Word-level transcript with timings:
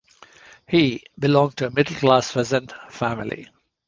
He 0.67 1.03
belonged 1.19 1.57
to 1.57 1.67
a 1.67 1.69
middle 1.69 1.95
class 1.95 2.33
peasant 2.33 2.73
family. 2.89 3.49